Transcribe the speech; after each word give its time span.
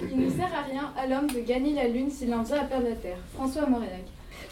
Il 0.00 0.18
ne 0.18 0.30
sert 0.30 0.52
à 0.54 0.62
rien 0.62 0.92
à 0.96 1.06
l'homme 1.06 1.28
de 1.28 1.40
gagner 1.40 1.74
la 1.74 1.88
lune 1.88 2.10
s'il 2.10 2.32
en 2.34 2.42
vient 2.42 2.60
à 2.60 2.64
perdre 2.64 2.88
la 2.88 2.94
terre. 2.96 3.18
François 3.34 3.66
Mauriac. 3.66 4.04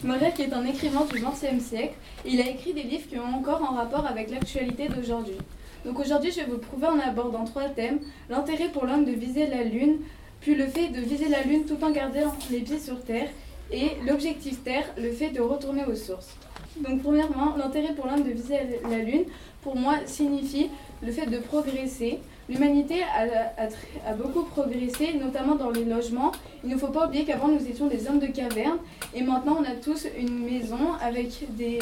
Mauriac 0.03 0.39
est 0.39 0.53
un 0.53 0.65
écrivain 0.65 1.05
du 1.05 1.19
XXe 1.19 1.63
siècle. 1.63 1.93
il 2.25 2.41
a 2.41 2.49
écrit 2.49 2.73
des 2.73 2.83
livres 2.83 3.07
qui 3.07 3.17
ont 3.17 3.35
encore 3.35 3.61
un 3.61 3.75
rapport 3.75 4.05
avec 4.05 4.29
l'actualité 4.29 4.87
d'aujourd'hui. 4.87 5.37
Donc 5.85 5.99
aujourd'hui, 5.99 6.31
je 6.31 6.37
vais 6.37 6.45
vous 6.45 6.57
prouver 6.57 6.87
en 6.87 6.99
abordant 6.99 7.43
trois 7.45 7.69
thèmes 7.69 7.99
l'intérêt 8.29 8.69
pour 8.69 8.85
l'homme 8.85 9.05
de 9.05 9.11
viser 9.11 9.45
la 9.47 9.63
lune, 9.63 9.99
puis 10.41 10.55
le 10.55 10.67
fait 10.67 10.89
de 10.89 10.99
viser 10.99 11.29
la 11.29 11.43
lune 11.43 11.65
tout 11.65 11.83
en 11.83 11.91
gardant 11.91 12.33
les 12.49 12.59
pieds 12.59 12.79
sur 12.79 13.01
terre, 13.03 13.29
et 13.71 13.91
l'objectif 14.05 14.63
terre, 14.63 14.85
le 14.97 15.11
fait 15.11 15.29
de 15.29 15.41
retourner 15.41 15.85
aux 15.85 15.95
sources. 15.95 16.35
Donc 16.81 17.01
premièrement, 17.03 17.55
l'intérêt 17.57 17.93
pour 17.93 18.07
l'homme 18.07 18.23
de 18.23 18.31
viser 18.31 18.57
la 18.89 18.99
lune, 18.99 19.23
pour 19.61 19.75
moi, 19.75 19.95
signifie 20.05 20.69
le 21.01 21.11
fait 21.11 21.25
de 21.25 21.37
progresser. 21.37 22.19
L'humanité 22.47 23.01
a, 23.01 24.13
beaucoup 24.13 24.43
progressé, 24.43 25.13
notamment 25.13 25.55
dans 25.55 25.71
les 25.71 25.83
logements. 25.83 26.31
Il 26.63 26.69
ne 26.69 26.77
faut 26.77 26.89
pas 26.89 27.07
oublier 27.07 27.25
qu'avant 27.25 27.47
nous 27.47 27.65
étions 27.65 27.87
des 27.87 28.07
hommes 28.07 28.19
de 28.19 28.27
caverne 28.27 28.77
et 29.15 29.23
maintenant 29.23 29.57
on 29.59 29.63
a 29.63 29.75
tous 29.75 30.05
une 30.17 30.45
maison 30.45 30.93
avec 31.01 31.47
des, 31.55 31.79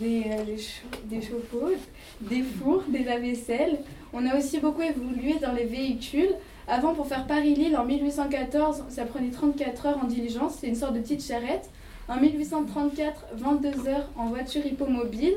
des, 0.00 0.24
euh, 0.30 0.56
des 1.04 1.20
chauffe-eau, 1.20 1.72
des 2.22 2.42
fours, 2.42 2.82
des 2.88 3.04
lave-vaisselle. 3.04 3.80
On 4.14 4.26
a 4.26 4.38
aussi 4.38 4.58
beaucoup 4.58 4.82
évolué 4.82 5.34
dans 5.42 5.52
les 5.52 5.66
véhicules. 5.66 6.34
Avant, 6.66 6.94
pour 6.94 7.06
faire 7.06 7.26
Paris-Lille 7.26 7.76
en 7.76 7.84
1814, 7.84 8.84
ça 8.88 9.04
prenait 9.04 9.30
34 9.30 9.86
heures 9.86 9.98
en 10.02 10.06
diligence, 10.06 10.56
c'est 10.60 10.68
une 10.68 10.76
sorte 10.76 10.94
de 10.94 11.00
petite 11.00 11.22
charrette. 11.22 11.68
En 12.08 12.20
1834, 12.20 13.26
22 13.36 13.88
heures 13.88 14.10
en 14.16 14.26
voiture 14.26 14.64
hippomobile. 14.66 15.36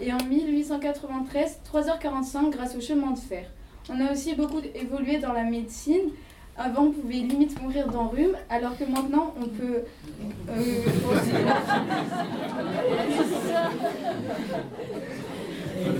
Et 0.00 0.12
en 0.12 0.18
1893, 0.18 1.58
3h45 1.72 2.50
grâce 2.50 2.76
au 2.76 2.80
chemin 2.80 3.10
de 3.10 3.18
fer. 3.18 3.46
On 3.90 4.00
a 4.00 4.12
aussi 4.12 4.34
beaucoup 4.34 4.60
évolué 4.74 5.18
dans 5.18 5.32
la 5.32 5.44
médecine. 5.44 6.10
Avant, 6.56 6.84
on 6.84 6.90
pouvait 6.92 7.14
limite 7.14 7.60
mourir 7.62 7.88
d'un 7.88 8.06
rhume, 8.06 8.36
alors 8.50 8.76
que 8.76 8.84
maintenant, 8.84 9.32
on 9.40 9.46
peut. 9.46 9.84
Euh, 10.50 10.82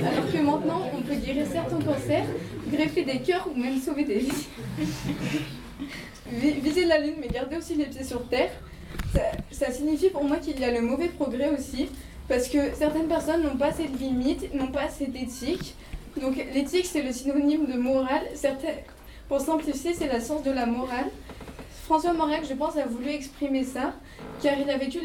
alors 0.04 0.32
que 0.32 0.38
maintenant, 0.38 0.82
on 0.96 1.02
peut 1.02 1.14
guérir 1.14 1.46
certains 1.46 1.78
cancers, 1.78 2.26
greffer 2.72 3.04
des 3.04 3.20
cœurs 3.20 3.48
ou 3.52 3.58
même 3.58 3.78
sauver 3.78 4.04
des 4.04 4.18
vies. 4.18 4.48
Viser 6.30 6.86
la 6.86 6.98
lune, 6.98 7.14
mais 7.20 7.28
garder 7.28 7.56
aussi 7.56 7.74
les 7.76 7.86
pieds 7.86 8.04
sur 8.04 8.28
terre, 8.28 8.50
ça, 9.52 9.72
signifie 9.72 10.10
pour 10.10 10.24
moi 10.24 10.36
qu'il 10.36 10.58
y 10.60 10.64
a 10.64 10.70
le 10.70 10.80
mauvais 10.80 11.08
progrès 11.08 11.50
aussi, 11.50 11.88
parce 12.28 12.48
que 12.48 12.74
certaines 12.74 13.08
personnes 13.08 13.42
n'ont 13.42 13.56
pas 13.56 13.72
cette 13.72 13.98
limite, 13.98 14.54
n'ont 14.54 14.68
pas 14.68 14.88
cette 14.88 15.16
éthique. 15.16 15.74
Donc 16.20 16.36
l'éthique, 16.54 16.86
c'est 16.86 17.02
le 17.02 17.12
synonyme 17.12 17.66
de 17.66 17.78
morale. 17.78 18.22
Pour 19.28 19.40
simplifier, 19.40 19.94
c'est 19.94 20.08
la 20.08 20.20
science 20.20 20.42
de 20.42 20.50
la 20.50 20.66
morale. 20.66 21.06
François 21.84 22.12
Mauriac, 22.12 22.42
je 22.46 22.54
pense, 22.54 22.76
a 22.76 22.84
voulu 22.84 23.08
exprimer 23.08 23.64
ça, 23.64 23.94
car 24.42 24.58
il 24.58 24.68
a 24.68 24.76
vécu 24.76 24.98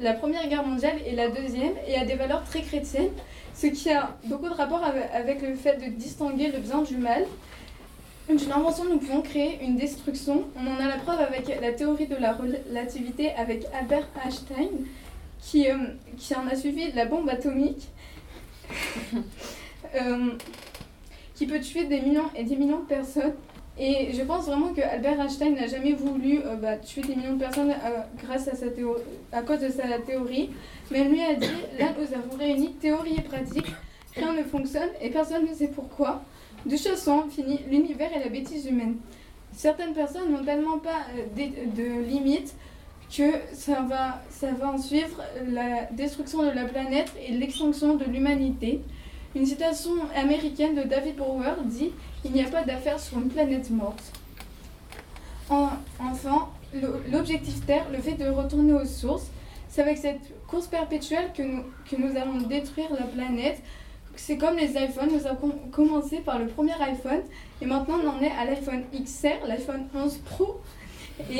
la 0.00 0.12
Première 0.14 0.48
Guerre 0.48 0.66
mondiale 0.66 0.96
et 1.06 1.14
la 1.14 1.28
Deuxième, 1.28 1.74
et 1.86 1.96
a 1.96 2.04
des 2.04 2.14
valeurs 2.14 2.42
très 2.44 2.62
chrétiennes, 2.62 3.10
ce 3.54 3.68
qui 3.68 3.90
a 3.90 4.16
beaucoup 4.24 4.48
de 4.48 4.54
rapport 4.54 4.82
avec 5.14 5.42
le 5.42 5.54
fait 5.54 5.76
de 5.76 5.88
distinguer 5.90 6.48
le 6.48 6.58
bien 6.58 6.82
du 6.82 6.96
mal. 6.96 7.24
D'une 8.28 8.50
invention, 8.50 8.84
nous 8.86 8.98
pouvons 8.98 9.22
créer 9.22 9.60
une 9.62 9.76
destruction. 9.76 10.46
On 10.56 10.66
en 10.66 10.80
a 10.80 10.88
la 10.88 10.96
preuve 10.96 11.20
avec 11.20 11.46
la 11.60 11.72
théorie 11.72 12.08
de 12.08 12.16
la 12.16 12.32
relativité 12.32 13.30
avec 13.34 13.64
Albert 13.72 14.08
Einstein, 14.24 14.68
qui, 15.38 15.70
euh, 15.70 15.76
qui 16.16 16.34
en 16.34 16.44
a 16.48 16.56
suivi 16.56 16.90
la 16.90 17.04
bombe 17.06 17.28
atomique, 17.28 17.86
euh, 19.94 20.32
qui 21.36 21.46
peut 21.46 21.60
tuer 21.60 21.84
des 21.84 22.00
millions 22.00 22.28
et 22.34 22.42
des 22.42 22.56
millions 22.56 22.80
de 22.80 22.86
personnes. 22.86 23.34
Et 23.78 24.12
je 24.12 24.22
pense 24.22 24.46
vraiment 24.46 24.74
que 24.74 24.80
Albert 24.80 25.20
Einstein 25.20 25.54
n'a 25.54 25.68
jamais 25.68 25.92
voulu 25.92 26.40
euh, 26.44 26.56
bah, 26.56 26.78
tuer 26.78 27.02
des 27.02 27.14
millions 27.14 27.34
de 27.34 27.40
personnes 27.40 27.72
grâce 28.24 28.48
à, 28.48 29.36
à 29.36 29.42
cause 29.42 29.60
de 29.60 29.68
sa 29.68 30.00
théorie, 30.04 30.50
mais 30.90 31.04
lui 31.04 31.22
a 31.22 31.34
dit 31.34 31.46
là 31.78 31.92
nous 31.96 32.12
avons 32.12 32.36
réuni 32.36 32.72
théorie 32.74 33.18
et 33.18 33.22
pratique, 33.22 33.72
rien 34.16 34.32
ne 34.32 34.42
fonctionne 34.42 34.88
et 35.00 35.10
personne 35.10 35.46
ne 35.48 35.54
sait 35.54 35.68
pourquoi. 35.68 36.24
De 36.66 36.76
choses 36.76 36.98
sont 36.98 37.28
finies, 37.28 37.60
l'univers 37.70 38.10
et 38.12 38.18
la 38.18 38.28
bêtise 38.28 38.66
humaine. 38.66 38.96
Certaines 39.52 39.94
personnes 39.94 40.32
n'ont 40.32 40.44
tellement 40.44 40.78
pas 40.78 41.06
de 41.36 42.02
limites 42.02 42.54
que 43.08 43.30
ça 43.52 43.82
va, 43.82 44.20
ça 44.30 44.48
en 44.64 44.76
suivre 44.76 45.22
la 45.48 45.84
destruction 45.92 46.42
de 46.42 46.50
la 46.50 46.64
planète 46.64 47.12
et 47.24 47.32
l'extinction 47.32 47.94
de 47.94 48.04
l'humanité. 48.04 48.80
Une 49.36 49.46
citation 49.46 49.92
américaine 50.16 50.74
de 50.74 50.82
David 50.82 51.16
Brower 51.16 51.54
dit 51.64 51.92
Il 52.24 52.32
n'y 52.32 52.42
a 52.42 52.48
pas 52.48 52.64
d'affaires 52.64 52.98
sur 52.98 53.18
une 53.18 53.28
planète 53.28 53.70
morte. 53.70 54.02
enfin, 55.48 56.48
l'objectif 57.12 57.64
Terre, 57.64 57.86
le 57.92 57.98
fait 57.98 58.14
de 58.14 58.28
retourner 58.28 58.72
aux 58.72 58.84
sources, 58.84 59.28
c'est 59.68 59.82
avec 59.82 59.98
cette 59.98 60.46
course 60.48 60.66
perpétuelle 60.66 61.30
que 61.32 61.96
nous 61.96 62.16
allons 62.16 62.38
détruire 62.48 62.92
la 62.92 63.06
planète. 63.06 63.62
C'est 64.16 64.38
comme 64.38 64.56
les 64.56 64.70
iPhones, 64.76 65.10
nous 65.12 65.26
avons 65.26 65.52
commencé 65.70 66.18
par 66.18 66.38
le 66.38 66.46
premier 66.46 66.72
iPhone 66.80 67.20
et 67.60 67.66
maintenant 67.66 67.98
on 68.02 68.08
en 68.08 68.20
est 68.20 68.30
à 68.30 68.44
l'iPhone 68.44 68.82
XR, 68.92 69.46
l'iPhone 69.46 69.86
11 69.94 70.18
Pro. 70.24 70.60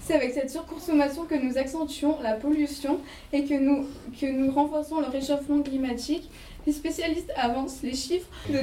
C'est 0.00 0.14
avec 0.14 0.32
cette 0.32 0.50
surconsommation 0.50 1.24
que 1.24 1.34
nous 1.34 1.56
accentuons 1.58 2.16
la 2.22 2.34
pollution 2.34 3.00
et 3.32 3.44
que 3.44 3.54
nous, 3.54 3.86
que 4.18 4.26
nous 4.26 4.50
renforçons 4.50 5.00
le 5.00 5.06
réchauffement 5.06 5.62
climatique. 5.62 6.30
Les 6.66 6.72
spécialistes 6.72 7.32
avancent 7.36 7.82
les 7.82 7.94
chiffres 7.94 8.28
de 8.48 8.58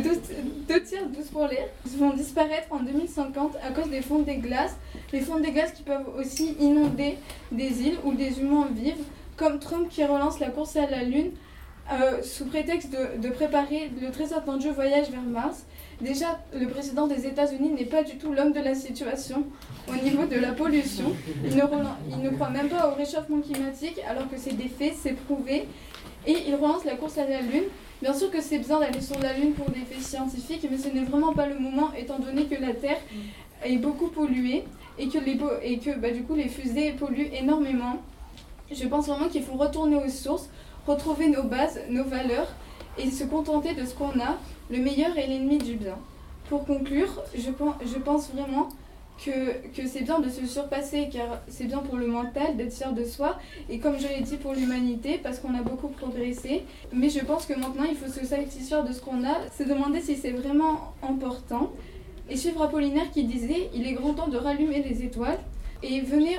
2 0.68 0.84
tiers 0.84 1.08
12 1.08 1.26
pour 1.30 1.48
l'air 1.48 1.68
vont 1.98 2.14
disparaître 2.14 2.68
en 2.72 2.80
2050 2.84 3.58
à 3.64 3.72
cause 3.72 3.90
des 3.90 4.02
fonds 4.02 4.20
des 4.20 4.38
glaces. 4.38 4.76
Les 5.12 5.22
fonds 5.22 5.40
des 5.40 5.52
glaces 5.52 5.72
qui 5.74 5.84
peuvent 5.84 6.10
aussi 6.20 6.56
inonder 6.60 7.18
des 7.52 7.82
îles 7.82 7.98
où 8.04 8.14
des 8.14 8.40
humains 8.40 8.68
vivent, 8.76 9.04
comme 9.38 9.60
Trump 9.60 9.88
qui 9.90 10.04
relance 10.04 10.40
la 10.40 10.50
course 10.50 10.76
à 10.76 10.88
la 10.90 11.04
Lune 11.04 11.32
euh, 11.92 12.24
sous 12.24 12.46
prétexte 12.46 12.90
de, 12.92 13.30
préparer 13.30 13.92
le 14.02 14.10
très 14.12 14.34
attendu 14.34 14.70
voyage 14.72 15.10
vers 15.12 15.22
Mars. 15.22 15.66
Déjà, 16.02 16.40
le 16.54 16.68
président 16.68 17.06
des 17.08 17.28
États-Unis 17.28 17.70
n'est 17.70 17.86
pas 17.86 18.04
du 18.04 18.18
tout 18.18 18.34
l'homme 18.34 18.54
de 18.54 18.60
la 18.60 18.74
situation 18.74 19.44
au 19.88 20.04
niveau 20.04 20.26
de 20.26 20.36
la 20.36 20.52
pollution. 20.52 21.16
Il 21.44 21.56
ne, 21.56 21.62
il 22.10 22.22
ne 22.22 22.30
croit 22.32 22.50
même 22.50 22.70
pas 22.70 22.90
au 22.90 22.96
réchauffement 22.96 23.40
climatique 23.40 24.00
alors 24.10 24.30
que 24.30 24.36
c'est 24.38 24.58
des 24.58 24.68
faits, 24.68 24.94
c'est 25.00 25.14
prouvé. 25.14 25.68
Et 26.28 26.36
il 26.48 26.56
relance 26.56 26.86
la 26.86 26.96
course 26.96 27.20
à 27.20 27.28
la 27.28 27.42
Lune. 27.42 27.66
Bien 28.02 28.14
sûr 28.14 28.32
que 28.32 28.42
c'est 28.42 28.60
bien 28.60 28.80
d'aller 28.80 29.02
sur 29.02 29.20
la 29.20 29.34
Lune 29.34 29.54
pour 29.54 29.70
des 29.70 29.82
faits 29.82 30.02
scientifiques, 30.02 30.68
mais 30.70 30.78
ce 30.78 30.90
n'est 30.90 31.06
vraiment 31.06 31.34
pas 31.34 31.46
le 31.46 31.60
moment 31.60 31.92
étant 31.96 32.20
donné 32.20 32.46
que 32.46 32.60
la 32.60 32.74
Terre 32.74 33.00
est 33.64 33.78
beaucoup 33.78 34.08
polluée 34.08 34.64
et 34.98 35.08
que, 35.08 35.20
les, 35.20 35.40
et 35.64 35.78
que 35.80 35.98
bah, 35.98 36.12
du 36.12 36.24
coup 36.24 36.36
les 36.36 36.50
fusées 36.50 36.94
polluent 36.94 37.30
énormément. 37.34 37.98
Je 38.72 38.88
pense 38.88 39.08
vraiment 39.08 39.30
qu'il 39.30 39.44
faut 39.44 39.56
retourner 39.56 39.96
aux 39.96 40.10
sources, 40.10 40.50
retrouver 40.88 41.28
nos 41.30 41.44
bases, 41.44 41.80
nos 41.90 42.04
valeurs 42.04 42.54
et 42.98 43.10
se 43.10 43.24
contenter 43.24 43.74
de 43.74 43.86
ce 43.86 43.94
qu'on 43.94 44.20
a. 44.20 44.38
Le 44.70 44.78
meilleur 44.78 45.18
est 45.18 45.28
l'ennemi 45.28 45.58
du 45.58 45.76
bien. 45.76 45.98
Pour 46.50 46.66
conclure, 46.66 47.24
je 47.36 47.98
pense, 48.00 48.32
vraiment 48.32 48.70
que, 49.24 49.32
c'est 49.88 50.02
bien 50.04 50.20
de 50.20 50.30
se 50.30 50.46
surpasser 50.46 51.10
car 51.12 51.42
c'est 51.48 51.66
bien 51.66 51.80
pour 51.80 51.98
le 51.98 52.08
mental 52.08 52.58
d'être 52.58 52.74
fier 52.74 52.92
de 52.92 53.06
soi 53.06 53.38
et 53.70 53.80
comme 53.80 53.98
je 53.98 54.08
l'ai 54.08 54.20
dit 54.22 54.36
pour 54.36 54.54
l'humanité 54.54 55.20
parce 55.22 55.40
qu'on 55.40 55.56
a 55.56 55.62
beaucoup 55.62 55.88
progressé. 55.88 56.64
Mais 56.94 57.10
je 57.10 57.20
pense 57.20 57.46
que 57.46 57.54
maintenant 57.54 57.86
il 57.90 57.96
faut 57.96 58.12
se 58.12 58.26
satisfaire 58.26 58.84
de 58.84 58.94
ce 58.94 59.02
qu'on 59.02 59.24
a, 59.24 59.50
se 59.58 59.64
demander 59.64 60.02
si 60.02 60.16
c'est 60.16 60.32
vraiment 60.32 60.94
important. 61.02 61.72
Et 62.30 62.38
suivre 62.38 62.62
Apollinaire 62.64 63.10
qui 63.12 63.24
disait 63.24 63.70
il 63.74 63.88
est 63.88 63.94
grand 63.94 64.14
temps 64.14 64.28
de 64.28 64.38
rallumer 64.38 64.84
les 64.84 65.04
étoiles 65.04 65.40
et 65.82 66.02
venez 66.02 66.38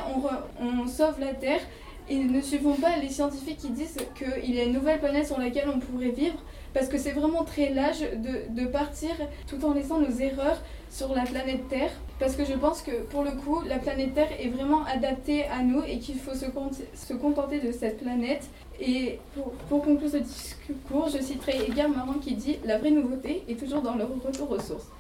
on 0.61 0.87
sauve 0.87 1.19
la 1.21 1.33
Terre 1.33 1.61
et 2.09 2.17
ne 2.17 2.41
suivons 2.41 2.75
pas 2.75 2.97
les 2.97 3.09
scientifiques 3.09 3.59
qui 3.59 3.71
disent 3.71 3.97
qu'il 4.15 4.55
y 4.55 4.61
a 4.61 4.65
une 4.65 4.73
nouvelle 4.73 5.01
planète 5.01 5.27
sur 5.27 5.39
laquelle 5.39 5.69
on 5.69 5.79
pourrait 5.79 6.11
vivre, 6.11 6.37
parce 6.73 6.89
que 6.89 6.99
c'est 6.99 7.13
vraiment 7.13 7.45
très 7.45 7.71
lâche 7.73 8.01
de, 8.01 8.61
de, 8.61 8.67
partir 8.67 9.11
tout 9.47 9.65
en 9.65 9.73
laissant 9.73 9.99
nos 9.99 10.11
erreurs 10.11 10.61
sur 10.91 11.15
la 11.15 11.23
planète 11.23 11.69
Terre, 11.69 11.91
parce 12.19 12.37
que 12.37 12.45
je 12.45 12.53
pense 12.55 12.83
que 12.83 13.03
pour 13.11 13.23
le 13.23 13.33
coup, 13.33 13.63
la 13.67 13.79
planète 13.79 14.15
Terre 14.15 14.29
est 14.39 14.49
vraiment 14.49 14.85
adaptée 14.85 15.45
à 15.47 15.63
nous 15.63 15.83
et 15.83 15.99
qu'il 15.99 16.17
faut 16.17 16.35
se, 16.35 16.47
se, 16.95 17.15
contenter 17.15 17.61
de 17.61 17.73
cette 17.73 17.99
planète. 17.99 18.45
Et 18.81 19.19
pour, 19.35 19.53
pour 19.69 19.83
conclure 19.83 20.11
ce 20.11 20.19
discours, 20.19 21.09
je 21.09 21.23
citerai 21.23 21.67
Edgar 21.67 21.89
Marron 21.89 22.19
qui 22.21 22.35
dit 22.35 22.59
La 22.65 22.79
vraie 22.79 22.91
nouveauté 22.91 23.43
est 23.49 23.59
toujours 23.59 23.81
dans 23.81 23.95
le 23.95 24.05
retour 24.05 24.51
aux 24.51 24.61
sources. 24.61 24.91